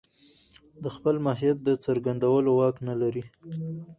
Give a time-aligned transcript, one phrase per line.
[0.83, 3.23] د خپل ماهيت د څرګندولو واک نه لري.